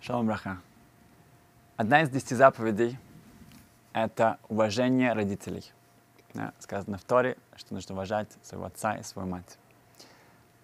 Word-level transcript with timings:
Шалом 0.00 0.26
браха. 0.26 0.58
Одна 1.76 2.02
из 2.02 2.10
десяти 2.10 2.34
заповедей— 2.34 2.96
это 3.92 4.38
уважение 4.48 5.12
родителей. 5.12 5.72
Да, 6.34 6.52
сказано 6.60 6.98
в 6.98 7.04
Торе, 7.04 7.36
что 7.56 7.74
нужно 7.74 7.94
уважать 7.94 8.28
своего 8.42 8.66
отца 8.66 8.96
и 8.96 9.02
свою 9.02 9.28
мать. 9.28 9.58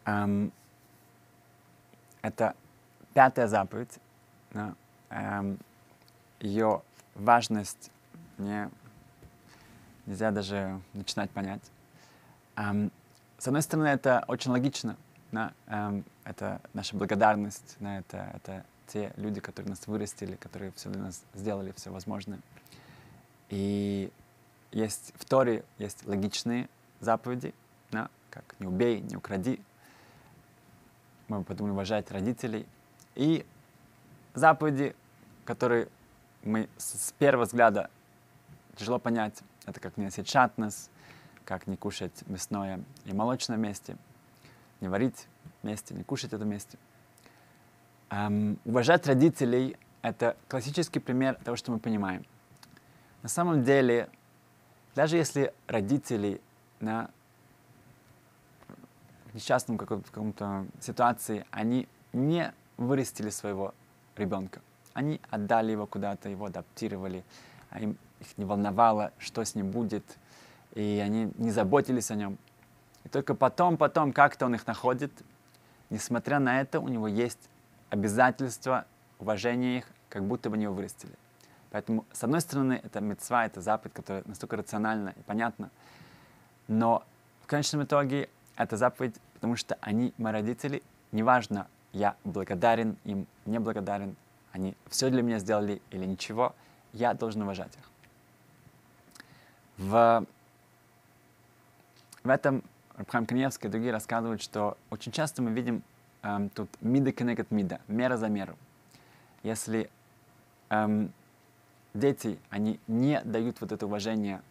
Эм, 0.05 0.53
это 2.23 2.55
пятая 3.13 3.49
заповедь. 3.49 3.99
Да, 4.53 4.75
эм, 5.11 5.59
ее 6.39 6.83
важность 7.17 7.91
мне 8.39 8.71
нельзя 10.07 10.31
даже 10.31 10.81
начинать 10.93 11.31
понять. 11.31 11.63
Эм, 12.55 12.93
с 13.39 13.49
одной 13.49 13.63
стороны, 13.63 13.89
это 13.89 14.25
очень 14.29 14.53
логично. 14.53 14.97
Да, 15.33 15.53
эм, 15.67 16.05
это 16.23 16.61
наша 16.73 16.97
благодарность, 16.97 17.77
да, 17.81 17.99
это, 17.99 18.31
это 18.35 18.65
те 18.87 19.13
люди, 19.17 19.41
которые 19.41 19.71
нас 19.71 19.87
вырастили, 19.87 20.37
которые 20.37 20.73
все 20.73 20.91
для 20.91 21.03
нас 21.03 21.23
сделали, 21.35 21.73
все 21.77 21.91
возможное. 21.91 22.41
И 23.51 24.11
есть 24.73 25.13
в 25.17 25.25
Торе 25.25 25.65
есть 25.79 26.07
логичные 26.07 26.69
заповеди, 27.01 27.55
да, 27.91 28.09
как 28.31 28.57
не 28.59 28.67
убей, 28.67 29.01
не 29.01 29.17
укради. 29.17 29.61
Мы 31.29 31.45
подумали 31.45 31.73
уважать 31.73 32.11
родителей. 32.11 32.67
И 33.15 33.47
заповеди, 34.35 34.95
которые 35.45 35.89
мы 36.43 36.69
с 36.77 37.13
первого 37.19 37.45
взгляда 37.45 37.91
тяжело 38.77 38.99
понять, 38.99 39.41
это 39.67 39.81
как 39.81 39.97
не 39.97 40.05
носить 40.05 40.29
шатнес, 40.29 40.91
как 41.45 41.67
не 41.67 41.77
кушать 41.77 42.27
мясное 42.27 42.83
и 43.05 43.13
молочное 43.13 43.57
вместе, 43.57 43.97
не 44.81 44.89
варить 44.89 45.27
вместе, 45.63 45.95
не 45.95 46.03
кушать 46.03 46.33
это 46.33 46.45
вместе. 46.45 46.79
Эм, 48.15 48.61
уважать 48.65 49.09
родителей— 49.09 49.77
это 50.03 50.37
классический 50.47 51.01
пример 51.01 51.35
того, 51.43 51.57
что 51.57 51.73
мы 51.73 51.81
понимаем. 51.81 52.25
На 53.25 53.29
самом 53.29 53.65
деле, 53.65 54.09
даже 54.95 55.17
если 55.17 55.53
родители 55.67 56.41
на 56.79 57.11
несчастном 59.33 59.79
каком-то 59.79 60.67
ситуации, 60.81 61.45
они 61.51 61.89
не 62.13 62.53
вырастили 62.77 63.31
своего 63.31 63.75
ребенка. 64.17 64.61
Они 64.93 65.21
отдали 65.31 65.73
его 65.73 65.89
куда-то, 65.89 66.29
его 66.29 66.45
адаптировали, 66.45 67.25
а 67.71 67.81
им 67.81 67.99
их 68.21 68.39
не 68.39 68.45
волновало, 68.45 69.11
что 69.19 69.43
с 69.43 69.57
ним 69.57 69.73
будет, 69.73 70.05
и 70.75 71.03
они 71.05 71.33
не 71.37 71.51
заботились 71.51 72.13
о 72.13 72.15
нем. 72.15 72.39
И 73.03 73.09
только 73.09 73.35
потом, 73.35 73.77
потом 73.77 74.13
как-то 74.13 74.47
он 74.47 74.55
их 74.55 74.69
находит. 74.69 75.11
Несмотря 75.91 76.39
на 76.39 76.61
это, 76.61 76.79
у 76.79 76.87
него 76.87 77.09
есть 77.09 77.51
обязательство 77.95 78.85
уважения 79.19 79.79
их, 79.79 79.87
как 80.09 80.25
будто 80.25 80.51
бы 80.51 80.57
они 80.57 80.65
его 80.65 80.75
вырастили. 80.75 81.15
Поэтому, 81.71 82.05
с 82.13 82.23
одной 82.25 82.41
стороны, 82.41 82.81
это 82.83 83.01
мецва, 83.01 83.47
это 83.47 83.61
заповедь, 83.61 83.95
которая 83.95 84.23
настолько 84.27 84.57
рациональна 84.57 85.15
и 85.17 85.23
понятна, 85.23 85.71
но 86.69 87.05
в 87.43 87.47
конечном 87.47 87.85
итоге 87.85 88.29
это 88.57 88.77
заповедь, 88.77 89.17
потому 89.35 89.57
что 89.57 89.77
они 89.81 90.13
мои 90.19 90.33
родители, 90.33 90.83
неважно, 91.13 91.67
я 91.93 92.17
благодарен 92.25 92.97
им, 93.05 93.27
не 93.47 93.59
благодарен, 93.59 94.17
они 94.53 94.77
все 94.89 95.11
для 95.11 95.23
меня 95.23 95.39
сделали 95.39 95.81
или 95.91 96.05
ничего, 96.05 96.55
я 96.93 97.15
должен 97.15 97.43
уважать 97.43 97.77
их. 97.77 97.91
В, 99.77 100.27
в 102.23 102.29
этом 102.29 102.63
Рабхам 102.97 103.27
Каневский 103.27 103.69
и 103.69 103.73
другие 103.73 103.93
рассказывают, 103.93 104.41
что 104.43 104.77
очень 104.91 105.13
часто 105.13 105.43
мы 105.43 105.51
видим 105.51 105.83
эм, 106.25 106.49
тут 106.49 106.69
мида 106.81 107.13
коннект 107.13 107.51
мида, 107.51 107.81
мера 107.87 108.17
за 108.17 108.29
меру. 108.29 108.57
Если 109.43 109.91
эм, 110.71 111.13
дети, 111.93 112.39
они 112.51 112.81
не 112.89 113.21
дают 113.23 113.61
вот 113.61 113.71
это 113.71 113.87
уважение 113.87 114.43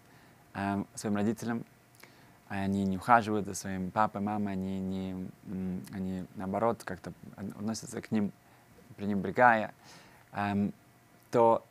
эм, 0.54 0.88
своим 0.94 1.16
родителям, 1.16 1.66
они 2.48 2.86
не 2.86 2.98
ухаживают 2.98 3.46
за 3.46 3.56
своим 3.56 3.90
папой, 3.90 4.22
мамой, 4.22 4.54
они, 4.54 4.80
не, 4.80 5.30
они 5.92 6.26
наоборот 6.36 6.84
как-то 6.84 7.12
относятся 7.36 8.00
к 8.02 8.12
ним 8.12 8.32
пренебрегая, 8.96 9.74
эм, 10.34 10.72
то 11.32 11.66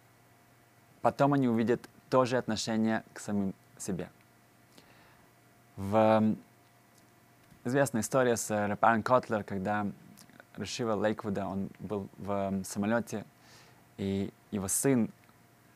потом 1.01 1.35
они 1.35 1.49
увидят 1.49 1.89
тоже 2.11 2.37
отношение 2.37 3.05
к 3.13 3.21
самим 3.21 3.55
себе. 3.79 4.09
В 5.77 6.35
известная 7.65 8.03
история 8.03 8.37
с 8.37 8.51
Рэпарен 8.51 9.03
Котлер, 9.03 9.45
когда 9.45 9.87
Рашива 10.57 10.95
Лейквуда, 10.95 11.47
он 11.47 11.71
был 11.79 12.09
в 12.19 12.63
самолете, 12.65 13.25
и 13.97 14.33
его 14.51 14.69
сын 14.69 15.11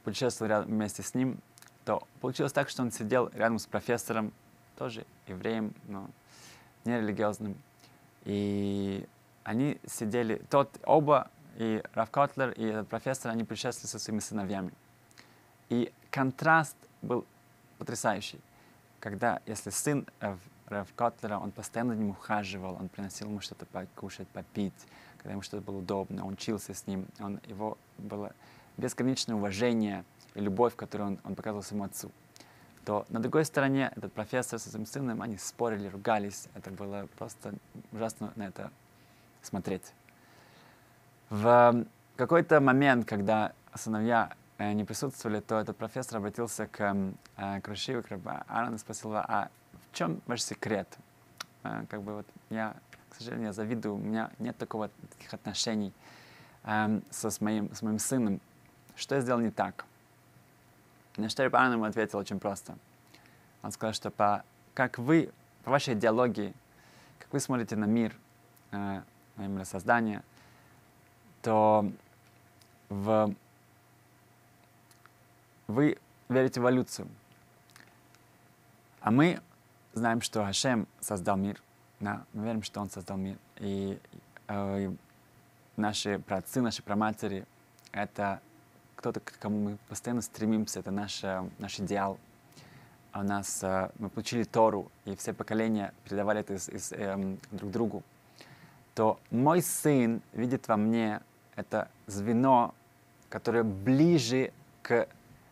путешествовал 0.04 0.50
рядом, 0.50 0.70
вместе 0.70 1.02
с 1.02 1.14
ним, 1.14 1.41
то 1.84 2.06
получилось 2.20 2.52
так, 2.52 2.69
что 2.69 2.82
он 2.82 2.91
сидел 2.91 3.30
рядом 3.34 3.58
с 3.58 3.66
профессором, 3.66 4.32
тоже 4.76 5.06
евреем, 5.26 5.75
но 5.88 6.10
нерелигиозным. 6.84 7.56
И 8.25 9.06
они 9.44 9.80
сидели, 9.86 10.42
тот, 10.50 10.78
оба, 10.84 11.30
и 11.56 11.82
Раф 11.94 12.10
Котлер, 12.10 12.50
и 12.50 12.64
этот 12.64 12.88
профессор, 12.88 13.30
они 13.30 13.44
путешествовали 13.44 13.91
со 13.91 13.98
своими 13.98 14.20
сыновьями. 14.20 14.72
И 15.69 15.92
контраст 16.10 16.76
был 17.02 17.25
потрясающий. 17.78 18.41
Когда, 19.00 19.41
если 19.46 19.70
сын 19.70 20.06
Рэв 20.66 20.93
Котлера, 20.94 21.38
он 21.38 21.53
постоянно 21.53 21.94
за 21.94 22.00
ним 22.00 22.10
ухаживал, 22.10 22.75
он 22.75 22.88
приносил 22.88 23.28
ему 23.28 23.41
что-то 23.41 23.66
покушать, 23.66 24.28
попить, 24.28 24.75
когда 25.19 25.32
ему 25.32 25.43
что-то 25.43 25.62
было 25.62 25.78
удобно, 25.78 26.27
он 26.27 26.34
учился 26.34 26.75
с 26.75 26.87
ним, 26.87 27.06
он, 27.21 27.41
его 27.47 27.78
было 27.99 28.32
бесконечное 28.76 29.37
уважение 29.37 30.05
и 30.34 30.41
любовь, 30.41 30.75
которую 30.76 31.10
он, 31.10 31.19
он 31.25 31.34
показывал 31.34 31.62
своему 31.62 31.84
отцу. 31.84 32.10
То 32.84 33.05
на 33.09 33.21
другой 33.21 33.44
стороне 33.44 33.93
этот 33.97 34.12
профессор 34.12 34.59
со 34.59 34.71
своим 34.71 34.87
сыном, 34.87 35.22
они 35.22 35.38
спорили, 35.38 35.88
ругались, 35.88 36.49
это 36.55 36.71
было 36.71 37.09
просто 37.19 37.55
ужасно 37.91 38.32
на 38.37 38.47
это 38.47 38.71
смотреть. 39.43 39.93
В 41.31 41.84
какой-то 42.16 42.60
момент, 42.60 43.06
когда 43.06 43.53
сыновья 43.75 44.32
э, 44.59 44.72
не 44.72 44.84
присутствовали, 44.84 45.41
то 45.41 45.59
этот 45.59 45.76
профессор 45.76 46.19
обратился 46.19 46.69
к, 46.69 46.97
э, 47.37 47.60
к 47.60 47.62
к 47.62 48.44
Аарону 48.49 48.76
и 48.76 48.78
спросил, 48.78 49.16
а 49.16 49.50
чем 49.96 50.20
ваш 50.26 50.42
секрет? 50.42 50.98
А, 51.62 51.84
как 51.88 52.02
бы 52.02 52.14
вот 52.14 52.26
я, 52.50 52.76
к 53.08 53.14
сожалению, 53.16 53.52
завидую, 53.52 53.94
у 53.94 53.98
меня 53.98 54.30
нет 54.38 54.56
такого, 54.56 54.90
таких 55.10 55.32
отношений 55.32 55.92
эм, 56.64 57.02
со, 57.10 57.30
с, 57.30 57.40
моим, 57.40 57.74
с 57.74 57.82
моим 57.82 57.98
сыном. 57.98 58.40
Что 58.94 59.14
я 59.14 59.20
сделал 59.22 59.40
не 59.40 59.50
так? 59.50 59.86
На 61.16 61.30
что 61.30 61.44
Рабан 61.44 61.72
ему 61.72 61.84
ответил 61.84 62.18
очень 62.18 62.38
просто. 62.38 62.76
Он 63.62 63.72
сказал, 63.72 63.94
что 63.94 64.10
по, 64.10 64.44
как 64.74 64.98
вы, 64.98 65.32
по 65.64 65.70
вашей 65.70 65.94
идеологии, 65.94 66.52
как 67.18 67.32
вы 67.32 67.40
смотрите 67.40 67.74
на 67.74 67.86
мир, 67.86 68.14
э, 68.72 69.02
на 69.36 69.46
миросоздание, 69.46 70.22
то 71.40 71.90
в, 72.90 73.34
вы 75.68 75.98
верите 76.28 76.60
в 76.60 76.64
эволюцию. 76.64 77.08
А 79.00 79.10
мы 79.10 79.40
знаем, 79.96 80.20
что 80.20 80.44
Хашем 80.44 80.86
создал 81.00 81.36
мир. 81.36 81.62
Да, 82.00 82.24
мы 82.34 82.44
верим, 82.44 82.62
что 82.62 82.80
Он 82.80 82.90
создал 82.90 83.16
мир. 83.16 83.38
И 83.56 83.98
э, 84.46 84.92
наши 85.76 86.18
праотцы, 86.18 86.60
наши 86.60 86.82
праматери— 86.82 87.46
это 87.92 88.40
кто-то, 88.96 89.20
к 89.20 89.38
кому 89.38 89.58
мы 89.58 89.78
постоянно 89.88 90.20
стремимся, 90.20 90.80
это 90.80 90.90
наш, 90.90 91.22
наш 91.58 91.80
идеал. 91.80 92.18
А 93.12 93.20
у 93.20 93.22
нас, 93.22 93.62
э, 93.62 93.90
мы 93.98 94.10
получили 94.10 94.44
Тору, 94.44 94.90
и 95.06 95.16
все 95.16 95.32
поколения 95.32 95.94
передавали 96.04 96.40
это 96.40 96.54
из, 96.54 96.68
из, 96.68 96.92
э, 96.92 97.36
друг 97.50 97.70
другу. 97.70 98.02
То 98.94 99.18
мой 99.30 99.62
сын 99.62 100.20
видит 100.34 100.68
во 100.68 100.76
мне 100.76 101.22
это 101.54 101.88
звено, 102.06 102.75
которое 103.31 103.62
ближе 103.62 104.52
к 104.82 105.08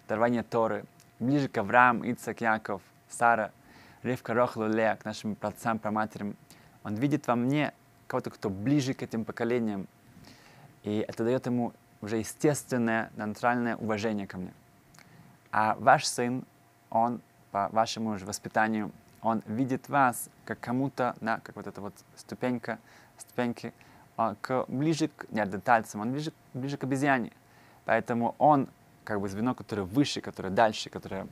дарованию 0.07 0.45
Торы, 0.45 0.85
ближе 1.19 1.49
к 1.49 1.57
Авраам, 1.57 2.05
Ицак, 2.05 2.43
Яков, 2.43 2.83
Сара— 3.09 3.51
Ревка 4.05 4.35
Рохлу 4.35 4.67
Лея, 4.67 4.97
к 4.97 5.07
нашим 5.07 5.35
праотцам, 5.35 5.79
праматерям, 5.79 6.37
он 6.83 6.95
видит 6.95 7.27
во 7.27 7.37
мне 7.37 7.73
кого-то, 8.07 8.29
кто 8.29 8.51
ближе 8.51 8.93
к 8.93 9.03
этим 9.03 9.25
поколениям. 9.25 9.89
И 10.83 10.99
это 11.09 11.25
дает 11.25 11.47
ему 11.47 11.73
уже 12.03 12.19
естественное, 12.19 13.11
натуральное 13.17 13.77
уважение 13.77 14.27
ко 14.27 14.37
мне. 14.37 14.53
А 15.51 15.75
ваш 15.81 16.05
сын, 16.05 16.45
он 16.91 17.23
по 17.51 17.71
вашему 17.73 18.19
же 18.19 18.27
воспитанию, 18.27 18.93
он 19.23 19.43
видит 19.47 19.89
вас 19.89 20.29
как 20.45 20.61
кому-то, 20.61 21.17
да, 21.23 21.41
как 21.43 21.57
вот 21.57 21.67
эта 21.67 21.81
вот 21.81 21.95
ступенька, 22.15 22.79
ступеньки, 23.17 23.73
а, 24.19 24.35
к, 24.39 24.67
ближе 24.69 25.09
к 25.09 25.31
неандертальцам, 25.31 26.03
он 26.03 26.13
ближе, 26.13 26.31
ближе 26.53 26.77
к 26.77 26.85
обезьяне. 26.85 27.33
Поэтому 27.87 28.35
он 28.37 28.69
как 29.05 29.23
бы 29.23 29.31
звено, 29.31 29.55
которое 29.55 29.85
выше, 29.85 30.21
которое 30.21 30.51
дальше, 30.51 30.91
которое 30.91 31.27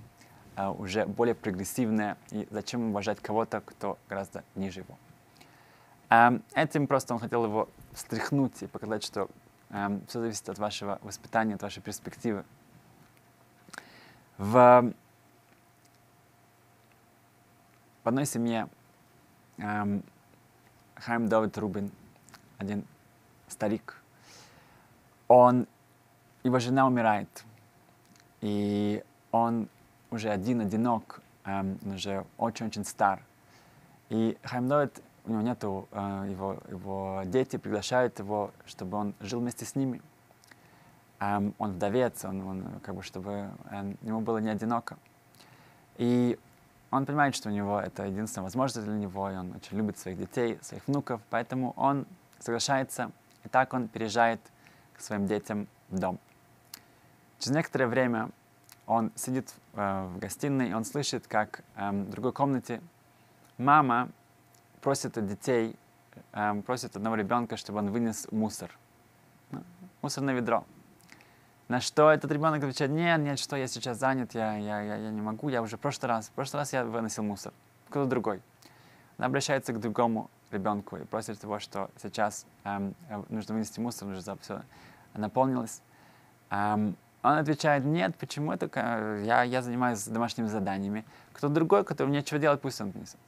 уже 0.57 1.07
более 1.07 1.35
прогрессивное, 1.35 2.17
и 2.31 2.47
зачем 2.51 2.91
уважать 2.91 3.21
кого-то, 3.21 3.61
кто 3.61 3.99
гораздо 4.09 4.45
ниже 4.55 4.81
его. 4.81 4.97
А, 6.09 6.39
этим 6.55 6.87
просто 6.87 7.15
он 7.15 7.21
хотел 7.21 7.45
его 7.45 7.69
встряхнуть 7.93 8.63
и 8.63 8.67
показать, 8.67 9.03
что 9.03 9.29
Эм, 9.75 10.05
все 10.07 10.21
зависит 10.21 10.47
от 10.51 10.59
вашего 10.59 10.99
воспитания, 11.03 11.55
от 11.55 11.63
вашей 11.63 11.83
перспективы. 11.83 12.45
В, 14.37 14.93
в 18.05 18.09
одной 18.09 18.27
семье 18.27 18.69
эм, 19.57 20.05
Хайм 20.97 21.27
Давид 21.31 21.57
Рубин, 21.57 21.91
один 22.59 22.85
старик, 23.49 24.03
он, 25.27 25.67
его 26.43 26.59
жена 26.59 26.87
умирает, 26.87 27.43
и 28.43 29.03
он 29.31 29.71
уже 30.13 30.31
один, 30.31 30.61
одинок, 30.61 31.21
эм, 31.45 31.79
он 31.85 31.93
уже 31.93 32.25
очень-очень 32.39 32.85
стар. 32.85 33.23
И 34.11 34.37
Хайм 34.43 34.69
Давид, 34.69 35.03
у 35.25 35.31
него 35.31 35.43
нету, 35.43 35.89
э, 35.93 36.29
его, 36.31 36.59
его 36.69 37.23
дети 37.25 37.57
приглашают 37.57 38.19
его, 38.19 38.51
чтобы 38.67 38.97
он 38.97 39.15
жил 39.21 39.41
вместе 39.41 39.65
с 39.65 39.75
ними. 39.75 40.03
Эм, 41.21 41.55
он 41.59 41.73
вдовец, 41.73 42.25
он, 42.25 42.47
он 42.47 42.81
как 42.83 42.95
бы, 42.95 43.03
чтобы 43.03 43.51
эм, 43.71 43.97
ему 44.03 44.21
было 44.21 44.39
не 44.39 44.51
одиноко. 44.51 44.99
И 45.97 46.39
он 46.91 47.07
понимает, 47.07 47.35
что 47.35 47.49
у 47.49 47.53
него 47.53 47.81
это 47.81 48.05
единственная 48.05 48.45
возможность 48.45 48.87
для 48.87 48.97
него, 48.97 49.31
и 49.31 49.35
он 49.35 49.53
очень 49.57 49.77
любит 49.77 49.99
своих 49.99 50.19
детей, 50.19 50.59
своих 50.63 50.87
внуков, 50.87 51.21
поэтому 51.31 51.73
он 51.77 52.07
соглашается, 52.39 53.11
и 53.45 53.49
так 53.49 53.73
он 53.73 53.89
переезжает 53.89 54.41
к 54.93 55.01
своим 55.01 55.27
детям 55.27 55.69
в 55.89 55.99
дом. 55.99 56.19
Через 57.39 57.57
некоторое 57.57 57.87
время 57.87 58.31
он 58.87 59.13
сидит 59.15 59.55
э, 59.75 60.07
в 60.07 60.19
гостиной, 60.19 60.71
и 60.71 60.73
он 60.73 60.85
слышит, 60.85 61.27
как 61.27 61.63
э, 61.77 61.91
в 61.91 62.11
другой 62.11 62.33
комнате 62.33 62.81
мама 63.59 64.11
просит 64.81 65.25
детей, 65.27 65.77
э, 66.33 66.63
просит 66.67 66.97
одного 66.97 67.17
ребенка, 67.17 67.57
чтобы 67.57 67.79
он 67.79 67.91
вынес 67.91 68.27
мусор. 68.31 68.71
Ну, 69.51 69.63
мусорное 70.03 70.35
ведро. 70.35 70.65
На 71.69 71.81
что 71.81 72.11
этот 72.11 72.31
ребенок 72.31 72.63
отвечает, 72.63 72.91
нет, 72.91 73.21
нет, 73.21 73.39
что 73.39 73.57
я 73.57 73.67
сейчас 73.67 73.99
занят, 73.99 74.35
я, 74.35 74.57
я, 74.57 74.81
я, 74.83 74.97
я 74.97 75.11
не 75.11 75.23
могу, 75.23 75.49
я 75.49 75.63
уже 75.63 75.77
в 75.77 75.81
прошлый 75.81 76.11
раз, 76.11 76.29
в 76.29 76.33
прошлый 76.33 76.61
раз 76.61 76.73
я 76.73 76.85
выносил 76.85 77.23
мусор. 77.23 77.53
Кто-то 77.89 78.11
другой. 78.11 78.43
Она 79.17 79.27
обращается 79.27 79.73
к 79.73 79.81
другому 79.81 80.31
ребенку 80.51 80.97
и 80.97 81.05
просит 81.05 81.43
его, 81.43 81.59
что 81.61 81.91
сейчас 82.03 82.47
эм, 82.65 82.95
нужно 83.29 83.55
вынести 83.55 83.81
мусор, 83.81 84.09
уже 84.09 84.21
все 84.21 84.63
наполнилось. 85.15 85.81
Эм, 86.51 86.97
он 87.23 87.39
отвечает, 87.39 87.85
нет, 87.85 88.17
почему 88.17 88.53
это, 88.53 88.69
я, 89.25 89.43
я 89.43 89.63
занимаюсь 89.63 90.05
домашними 90.05 90.49
заданиями. 90.49 91.05
Кто-то 91.33 91.55
другой, 91.55 91.85
который 91.85 92.11
нечего 92.11 92.41
делать, 92.41 92.61
пусть 92.61 92.81
он 92.81 92.91
внесет. 92.91 93.19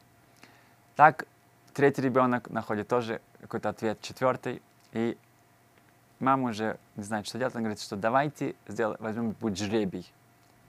Так, 0.96 1.26
третий 1.72 2.02
ребенок 2.02 2.50
находит 2.50 2.88
тоже 2.88 3.20
какой-то 3.40 3.68
ответ, 3.68 4.00
четвертый, 4.00 4.62
и 4.92 5.16
мама 6.18 6.50
уже 6.50 6.78
не 6.96 7.04
знает, 7.04 7.26
что 7.26 7.38
делать. 7.38 7.54
Она 7.54 7.62
говорит, 7.62 7.80
что 7.80 7.96
давайте 7.96 8.56
сделаем, 8.66 8.98
возьмем 9.00 9.30
будет 9.32 9.58
жребий. 9.58 10.12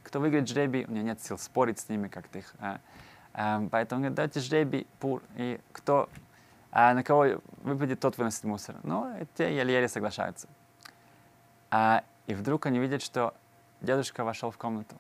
Кто 0.03 0.19
выиграет 0.19 0.47
жребий, 0.47 0.85
у 0.85 0.91
меня 0.91 1.01
нет 1.01 1.21
сил 1.21 1.39
спорить 1.39 1.79
с 1.79 1.89
ними 1.89 2.07
как-то 2.07 2.37
их. 2.39 2.53
А, 2.59 2.79
а, 3.33 3.67
поэтому 3.71 4.01
говорит, 4.01 4.15
давайте 4.15 4.39
жребий, 4.39 4.85
пур, 4.99 5.23
и 5.35 5.59
кто, 5.71 6.09
а, 6.71 6.93
на 6.93 7.03
кого 7.03 7.41
выпадет, 7.63 7.99
тот 7.99 8.17
выносит 8.17 8.43
мусор. 8.43 8.75
Ну, 8.83 9.11
те 9.35 9.55
еле-еле 9.55 9.87
соглашаются. 9.87 10.47
А, 11.71 12.03
и 12.27 12.33
вдруг 12.33 12.65
они 12.65 12.79
видят, 12.79 13.01
что 13.01 13.33
дедушка 13.81 14.23
вошел 14.23 14.51
в 14.51 14.57
комнату. 14.57 14.95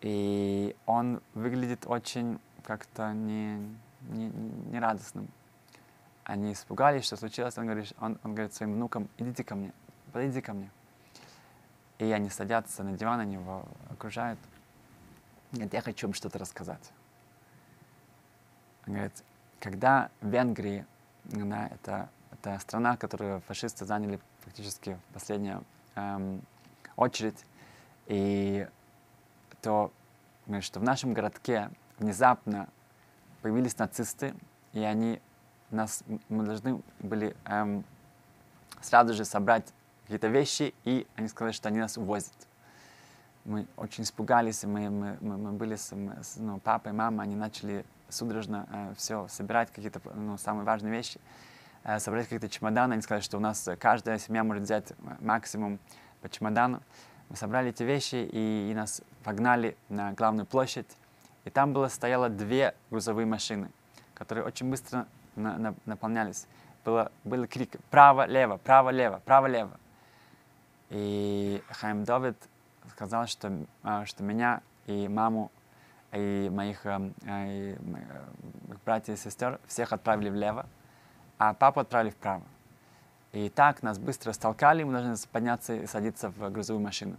И 0.00 0.74
он 0.86 1.22
выглядит 1.34 1.86
очень 1.86 2.40
как-то 2.62 3.12
не, 3.12 3.58
не, 4.02 4.28
не 4.28 4.78
радостным. 4.78 5.28
Они 6.24 6.52
испугались, 6.52 7.04
что 7.04 7.16
случилось. 7.16 7.56
Он 7.58 7.66
говорит, 7.66 7.92
он, 8.00 8.18
он 8.22 8.34
говорит 8.34 8.54
своим 8.54 8.74
внукам, 8.74 9.08
идите 9.18 9.44
ко 9.44 9.54
мне, 9.54 9.72
подойдите 10.12 10.42
ко 10.42 10.52
мне. 10.52 10.70
И 11.98 12.10
они 12.12 12.30
садятся 12.30 12.82
на 12.82 12.92
диван, 12.92 13.20
они 13.20 13.34
его 13.34 13.64
окружают. 13.90 14.38
Говорит, 15.52 15.74
я 15.74 15.82
хочу 15.82 16.06
им 16.06 16.14
что-то 16.14 16.38
рассказать. 16.38 16.92
Он 18.86 18.94
говорит, 18.94 19.24
когда 19.58 20.10
в 20.20 20.28
Венгрии, 20.28 20.86
да, 21.24 21.66
это, 21.66 22.08
это 22.30 22.58
страна, 22.58 22.96
которую 22.96 23.40
фашисты 23.42 23.84
заняли 23.84 24.20
фактически 24.40 24.98
в 25.10 25.14
последнюю 25.14 25.64
эм, 25.94 26.42
очередь, 26.96 27.44
и 28.06 28.68
то, 29.62 29.92
что 30.60 30.80
в 30.80 30.82
нашем 30.82 31.12
городке 31.12 31.70
внезапно 31.98 32.68
появились 33.42 33.78
нацисты, 33.78 34.34
и 34.72 34.80
они 34.80 35.20
нас, 35.70 36.02
мы 36.28 36.44
должны 36.44 36.82
были 37.00 37.36
эм, 37.44 37.84
сразу 38.80 39.14
же 39.14 39.24
собрать 39.24 39.72
какие-то 40.02 40.28
вещи, 40.28 40.74
и 40.84 41.06
они 41.16 41.28
сказали, 41.28 41.52
что 41.52 41.68
они 41.68 41.78
нас 41.78 41.96
увозят. 41.96 42.34
Мы 43.44 43.66
очень 43.76 44.04
испугались, 44.04 44.64
мы, 44.64 44.90
мы, 44.90 45.16
мы, 45.20 45.36
мы 45.36 45.52
были 45.52 45.76
с, 45.76 45.92
с 46.22 46.36
ну, 46.36 46.58
папой, 46.58 46.92
мамой, 46.92 47.24
они 47.24 47.36
начали 47.36 47.84
судорожно 48.08 48.66
э, 48.70 48.94
все 48.96 49.28
собирать, 49.28 49.70
какие-то 49.70 50.00
ну, 50.14 50.36
самые 50.36 50.64
важные 50.64 50.92
вещи, 50.92 51.20
собрать 51.98 52.24
какие-то 52.24 52.48
чемоданы. 52.48 52.94
Они 52.94 53.02
сказали, 53.02 53.22
что 53.22 53.36
у 53.38 53.40
нас 53.40 53.68
каждая 53.78 54.18
семья 54.18 54.44
может 54.44 54.64
взять 54.64 54.92
максимум 55.20 55.78
по 56.20 56.28
чемодану. 56.28 56.82
Мы 57.28 57.36
собрали 57.36 57.70
эти 57.70 57.82
вещи, 57.82 58.28
и, 58.30 58.70
и 58.70 58.74
нас 58.74 59.02
погнали 59.22 59.76
на 59.88 60.12
главную 60.12 60.46
площадь. 60.46 60.88
И 61.44 61.50
там 61.50 61.72
было, 61.72 61.88
стояло 61.88 62.28
две 62.28 62.74
грузовые 62.90 63.26
машины, 63.26 63.70
которые 64.14 64.44
очень 64.44 64.68
быстро 64.68 65.06
на, 65.36 65.56
на, 65.56 65.74
наполнялись. 65.86 66.46
Было, 66.84 67.12
был 67.24 67.46
крик 67.46 67.76
«право-лево, 67.90 68.56
право-лево, 68.58 69.20
право-лево». 69.24 69.78
И 70.90 71.62
Хайм 71.70 72.04
Давид 72.04 72.36
сказал, 72.90 73.26
что, 73.26 73.64
а, 73.82 74.04
что 74.06 74.22
меня 74.22 74.60
и 74.86 75.08
маму, 75.08 75.50
и 76.12 76.50
моих, 76.52 76.84
э, 76.84 76.96
и 77.26 77.76
моих 77.80 78.06
братьев 78.84 79.16
и 79.16 79.20
сестер 79.20 79.60
всех 79.66 79.92
отправили 79.92 80.30
влево, 80.30 80.66
а 81.40 81.54
папу 81.54 81.80
отправили 81.80 82.10
вправо. 82.10 82.42
И 83.32 83.48
так 83.48 83.82
нас 83.82 83.98
быстро 83.98 84.32
столкали, 84.32 84.82
мы 84.82 84.92
должны 84.92 85.14
подняться 85.32 85.74
и 85.74 85.86
садиться 85.86 86.28
в 86.28 86.50
грузовую 86.50 86.84
машину. 86.84 87.16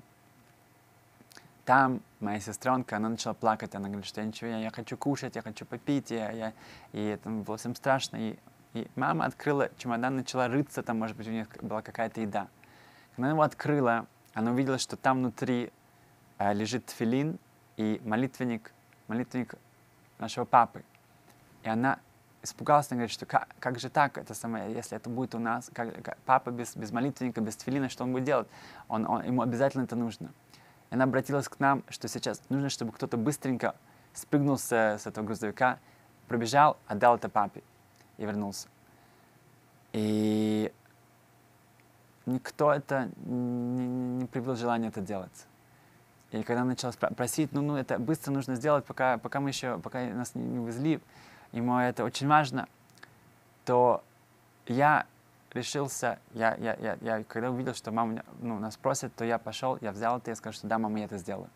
Там 1.65 2.01
моя 2.19 2.39
сестренка, 2.39 2.97
она 2.97 3.09
начала 3.09 3.33
плакать, 3.33 3.73
она 3.73 3.87
говорит, 3.87 4.05
что 4.05 4.21
я 4.21 4.27
ничего, 4.27 4.51
я, 4.51 4.59
я 4.59 4.69
хочу 4.69 4.95
кушать, 4.95 5.35
я 5.35 5.41
хочу 5.41 5.65
попить, 5.65 6.11
я, 6.11 6.29
я, 6.31 6.53
и 6.91 7.03
это 7.03 7.29
было 7.29 7.57
всем 7.57 7.73
страшно. 7.73 8.17
И, 8.17 8.39
и 8.73 8.87
мама 8.95 9.25
открыла 9.25 9.71
чемодан, 9.77 10.17
начала 10.17 10.47
рыться, 10.47 10.83
там, 10.83 10.99
может 10.99 11.17
быть, 11.17 11.27
у 11.27 11.31
нее 11.31 11.47
была 11.63 11.81
какая-то 11.81 12.21
еда. 12.21 12.47
Когда 13.15 13.23
она 13.23 13.29
его 13.31 13.41
открыла, 13.41 14.05
она 14.35 14.51
увидела, 14.51 14.77
что 14.77 14.97
там 14.97 15.17
внутри 15.17 15.73
э, 16.37 16.53
лежит 16.53 16.85
тфилин 16.85 17.39
и 17.77 17.99
молитвенник, 18.05 18.71
молитвенник 19.07 19.55
нашего 20.19 20.45
папы. 20.45 20.83
И 21.63 21.69
она 21.69 21.97
испугалась, 22.43 22.87
она 22.89 22.97
говорит, 22.97 23.11
что 23.11 23.25
как, 23.25 23.47
как 23.59 23.79
же 23.79 23.89
так, 23.89 24.17
это 24.17 24.33
самое, 24.33 24.73
если 24.73 24.97
это 24.97 25.09
будет 25.09 25.35
у 25.35 25.39
нас, 25.39 25.69
как, 25.73 26.01
как, 26.03 26.17
папа 26.25 26.49
без, 26.51 26.75
без 26.75 26.91
молитвенника, 26.91 27.41
без 27.41 27.55
тфилина, 27.55 27.89
что 27.89 28.03
он 28.03 28.11
будет 28.11 28.23
делать? 28.23 28.47
Он, 28.87 29.07
он, 29.07 29.23
ему 29.23 29.41
обязательно 29.41 29.83
это 29.83 29.95
нужно. 29.95 30.31
И 30.89 30.95
она 30.95 31.03
обратилась 31.03 31.47
к 31.47 31.59
нам, 31.59 31.83
что 31.89 32.07
сейчас 32.07 32.41
нужно, 32.49 32.69
чтобы 32.69 32.91
кто-то 32.91 33.17
быстренько 33.17 33.75
спрыгнул 34.13 34.57
с, 34.57 34.71
с 34.71 35.07
этого 35.07 35.25
грузовика, 35.25 35.79
пробежал, 36.27 36.77
отдал 36.87 37.15
это 37.15 37.29
папе 37.29 37.63
и 38.17 38.25
вернулся. 38.25 38.67
И 39.93 40.71
никто 42.25 42.73
это 42.73 43.09
не, 43.17 43.87
не 43.87 44.25
привел 44.25 44.55
желания 44.55 44.87
это 44.87 45.01
делать. 45.01 45.47
И 46.31 46.43
когда 46.43 46.63
начала 46.63 46.93
просить, 46.93 47.51
ну, 47.51 47.61
ну, 47.61 47.75
это 47.75 47.99
быстро 47.99 48.31
нужно 48.31 48.55
сделать, 48.55 48.85
пока, 48.85 49.17
пока 49.17 49.41
мы 49.41 49.49
еще, 49.49 49.79
пока 49.79 50.05
нас 50.05 50.33
не, 50.33 50.43
не 50.43 50.59
увезли, 50.59 51.01
ему 51.51 51.77
это 51.77 52.03
очень 52.03 52.27
важно, 52.27 52.67
то 53.65 54.03
я 54.67 55.05
решился, 55.53 56.19
я, 56.33 56.55
я, 56.55 56.75
я, 56.75 56.97
я 57.01 57.23
когда 57.23 57.51
увидел, 57.51 57.73
что 57.73 57.91
мама 57.91 58.23
ну, 58.39 58.59
нас 58.59 58.77
просит, 58.77 59.13
то 59.15 59.25
я 59.25 59.37
пошел, 59.37 59.77
я 59.81 59.91
взял 59.91 60.17
это 60.17 60.31
и 60.31 60.35
сказал, 60.35 60.53
что 60.53 60.67
да, 60.67 60.77
мама, 60.77 60.99
я 60.99 61.05
это 61.05 61.17
сделаю. 61.17 61.49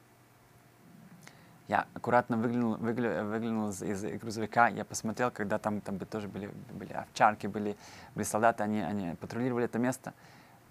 Я 1.68 1.88
аккуратно 1.96 2.38
выглянул, 2.38 2.76
выглянул, 2.76 3.30
выглянул 3.30 3.70
из, 3.70 3.82
из 3.82 4.20
грузовика, 4.20 4.68
я 4.68 4.86
посмотрел, 4.86 5.32
когда 5.32 5.58
там, 5.58 5.82
там 5.82 5.98
тоже 6.00 6.28
были, 6.28 6.52
были 6.74 6.94
овчарки, 6.94 7.48
были, 7.48 7.76
были 8.14 8.26
солдаты, 8.26 8.64
они, 8.64 8.82
они 8.82 9.16
патрулировали 9.16 9.66
это 9.66 9.80
место. 9.80 10.14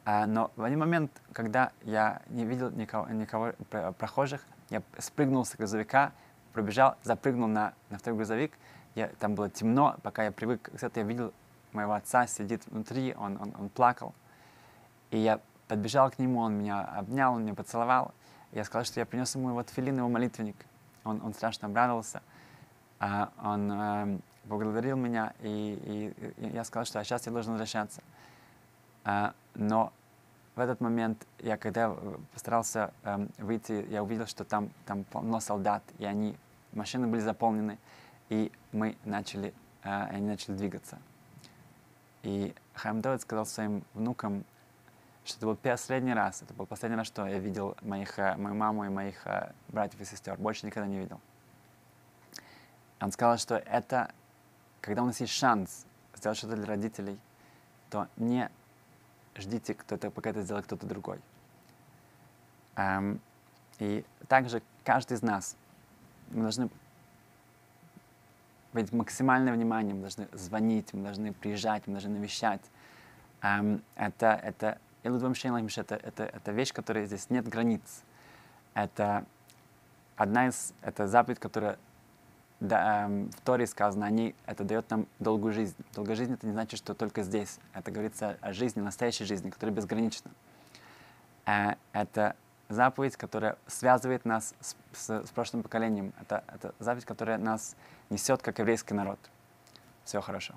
А, 0.04 0.26
но 0.26 0.52
в 0.54 0.62
один 0.62 0.78
момент, 0.78 1.10
когда 1.32 1.72
я 1.82 2.22
не 2.28 2.44
видел 2.44 2.70
никого, 2.70 3.08
никого 3.08 3.52
прохожих, 3.98 4.42
я 4.70 4.82
спрыгнул 4.98 5.44
с 5.44 5.56
грузовика, 5.56 6.12
пробежал, 6.52 6.96
запрыгнул 7.02 7.48
на, 7.48 7.74
на 7.90 7.98
второй 7.98 8.18
грузовик. 8.18 8.52
Я, 8.94 9.08
там 9.18 9.34
было 9.34 9.50
темно, 9.50 9.96
пока 10.02 10.24
я 10.24 10.32
привык 10.32 10.62
к 10.62 10.82
этому, 10.82 10.90
я 10.94 11.02
видел 11.02 11.32
моего 11.72 11.94
отца 11.94 12.26
сидит 12.26 12.62
внутри, 12.66 13.14
он, 13.18 13.36
он, 13.40 13.52
он 13.58 13.68
плакал. 13.68 14.14
И 15.10 15.18
я 15.18 15.40
подбежал 15.68 16.10
к 16.10 16.18
нему, 16.18 16.40
он 16.40 16.54
меня 16.54 16.82
обнял, 16.82 17.34
он 17.34 17.42
меня 17.42 17.54
поцеловал. 17.54 18.12
Я 18.52 18.64
сказал, 18.64 18.84
что 18.84 19.00
я 19.00 19.06
принес 19.06 19.34
ему 19.34 19.52
вот 19.52 19.70
филин, 19.70 19.98
его 19.98 20.08
молитвенник. 20.08 20.56
Он, 21.04 21.20
он 21.24 21.34
страшно 21.34 21.68
обрадовался. 21.68 22.22
А, 23.00 23.30
он 23.42 23.72
э, 23.72 24.18
благодарил 24.44 24.96
меня, 24.96 25.34
и, 25.40 26.14
и, 26.38 26.44
и 26.44 26.48
я 26.50 26.64
сказал, 26.64 26.86
что 26.86 27.00
а 27.00 27.04
сейчас 27.04 27.26
я 27.26 27.32
должен 27.32 27.52
возвращаться. 27.52 28.02
А, 29.04 29.34
но 29.54 29.92
в 30.54 30.60
этот 30.60 30.80
момент 30.80 31.26
я, 31.40 31.56
когда 31.56 31.88
э, 31.88 32.16
постарался 32.32 32.92
эм, 33.02 33.28
выйти, 33.38 33.86
я 33.90 34.02
увидел, 34.02 34.26
что 34.26 34.44
там, 34.44 34.70
там 34.86 35.04
полно 35.04 35.40
солдат, 35.40 35.82
и 35.98 36.04
они, 36.04 36.36
машины 36.72 37.06
были 37.08 37.20
заполнены, 37.20 37.78
и 38.28 38.50
мы 38.72 38.96
начали, 39.04 39.54
э, 39.82 40.04
они 40.06 40.26
начали 40.26 40.54
двигаться. 40.54 40.98
И 42.22 42.54
Хайм 42.74 43.00
Довид 43.00 43.20
сказал 43.20 43.46
своим 43.46 43.84
внукам, 43.92 44.44
что 45.24 45.38
это 45.38 45.46
был 45.46 45.56
последний 45.56 46.14
раз, 46.14 46.42
это 46.42 46.54
был 46.54 46.66
последний 46.66 46.96
раз, 46.96 47.06
что 47.06 47.26
я 47.26 47.38
видел 47.38 47.76
моих, 47.82 48.18
э, 48.18 48.36
мою 48.36 48.54
маму 48.54 48.84
и 48.84 48.88
моих 48.88 49.26
э, 49.26 49.52
братьев 49.68 50.00
и 50.00 50.04
сестер, 50.04 50.36
больше 50.36 50.66
никогда 50.66 50.88
не 50.88 50.98
видел. 50.98 51.20
Он 53.00 53.12
сказал, 53.12 53.36
что 53.38 53.56
это, 53.56 54.12
когда 54.80 55.02
у 55.02 55.06
нас 55.06 55.20
есть 55.20 55.32
шанс 55.32 55.86
сделать 56.14 56.38
что-то 56.38 56.56
для 56.56 56.66
родителей, 56.66 57.18
то 57.90 58.08
не 58.16 58.50
ждите, 59.36 59.74
кто-то, 59.74 60.10
пока 60.10 60.30
это 60.30 60.42
сделает 60.42 60.66
кто-то 60.66 60.86
другой. 60.86 61.20
Эм, 62.76 63.20
и 63.78 64.04
также 64.28 64.62
каждый 64.84 65.14
из 65.14 65.22
нас, 65.22 65.56
мы 66.30 66.42
должны 66.42 66.70
быть 68.74 68.92
максимальное 68.92 69.52
внимание, 69.52 69.94
мы 69.94 70.00
должны 70.02 70.28
звонить, 70.32 70.92
мы 70.92 71.04
должны 71.04 71.32
приезжать, 71.32 71.86
мы 71.86 71.94
должны 71.94 72.10
навещать. 72.10 72.60
Эм, 73.40 73.82
это, 73.96 74.38
это, 74.42 74.78
это, 75.02 75.94
это, 75.94 76.24
это 76.24 76.52
вещь, 76.52 76.72
которая 76.72 77.06
здесь 77.06 77.30
нет 77.30 77.48
границ. 77.48 78.02
Это 78.74 79.24
одна 80.16 80.48
из, 80.48 80.74
это 80.82 81.06
заповедь, 81.06 81.38
которая 81.38 81.78
да, 82.60 83.04
эм, 83.06 83.30
в 83.30 83.40
Торе 83.42 83.66
сказано, 83.66 84.06
они, 84.06 84.34
это 84.46 84.64
дает 84.64 84.90
нам 84.90 85.06
долгую 85.18 85.52
жизнь. 85.52 85.76
Долгая 85.94 86.16
жизнь 86.16 86.32
это 86.34 86.46
не 86.46 86.52
значит, 86.52 86.78
что 86.78 86.94
только 86.94 87.22
здесь. 87.22 87.58
Это 87.74 87.90
говорится 87.90 88.38
о 88.40 88.52
жизни, 88.52 88.80
настоящей 88.80 89.24
жизни, 89.24 89.50
которая 89.50 89.74
безгранична. 89.74 90.30
Э, 91.46 91.74
это 91.92 92.36
заповедь, 92.68 93.16
которая 93.16 93.56
связывает 93.66 94.24
нас 94.24 94.54
с, 94.60 94.76
с, 94.92 95.26
с 95.26 95.30
прошлым 95.30 95.62
поколением. 95.62 96.12
Это, 96.20 96.44
это 96.48 96.74
заповедь, 96.78 97.04
которая 97.04 97.38
нас 97.38 97.76
несет 98.10 98.42
как 98.42 98.58
еврейский 98.58 98.94
народ. 98.94 99.18
Все 100.04 100.20
хорошо. 100.20 100.54